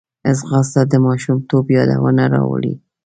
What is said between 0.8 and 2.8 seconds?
د ماشومتوب یادونه راولي